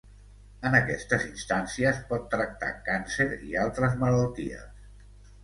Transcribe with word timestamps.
En 0.69 0.77
aquestes 0.77 1.27
instàncies 1.27 1.99
pot 2.13 2.25
tractar 2.33 2.71
càncer 2.89 3.29
i 3.51 3.55
altres 3.67 4.01
malalties. 4.07 4.91